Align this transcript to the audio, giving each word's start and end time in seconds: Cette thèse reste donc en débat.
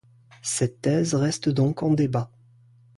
Cette 0.41 0.81
thèse 0.81 1.13
reste 1.13 1.47
donc 1.47 1.83
en 1.83 1.93
débat. 1.93 2.31